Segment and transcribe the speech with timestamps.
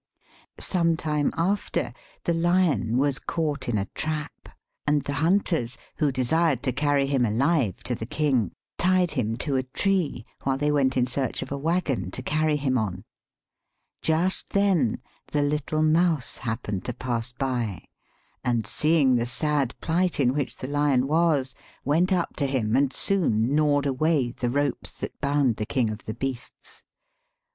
[0.59, 1.93] Some time after
[2.23, 4.49] the lion was caught in a trap,
[4.87, 9.57] and the hunters, who desired to carry him alive to the king, tied him to
[9.57, 13.03] a tree while they went in search of a wagon to carry him on.
[14.01, 17.85] Just then the little mouse happened to pass by,
[18.43, 21.53] and seeing the sad plight in which the lion was,
[21.85, 26.05] went up to him and soon gnawed away the ropes that bound the king of
[26.05, 26.81] the beasts.